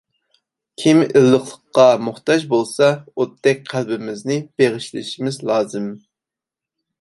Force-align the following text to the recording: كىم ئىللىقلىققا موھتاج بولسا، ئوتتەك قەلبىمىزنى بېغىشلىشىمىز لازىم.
كىم 0.83 1.01
ئىللىقلىققا 1.07 1.85
موھتاج 2.05 2.45
بولسا، 2.53 2.89
ئوتتەك 3.11 3.61
قەلبىمىزنى 3.75 4.39
بېغىشلىشىمىز 4.63 5.39
لازىم. 5.53 5.87